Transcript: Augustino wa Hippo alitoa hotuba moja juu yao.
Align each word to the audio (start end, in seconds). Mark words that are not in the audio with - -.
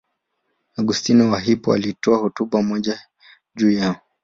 Augustino 0.77 1.29
wa 1.31 1.39
Hippo 1.39 1.73
alitoa 1.73 2.17
hotuba 2.17 2.61
moja 2.61 2.99
juu 3.55 3.71
yao. 3.71 3.95